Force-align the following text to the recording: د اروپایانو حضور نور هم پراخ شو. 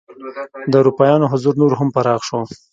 د 0.71 0.73
اروپایانو 0.81 1.29
حضور 1.33 1.53
نور 1.61 1.73
هم 1.79 1.87
پراخ 1.95 2.21
شو. 2.27 2.39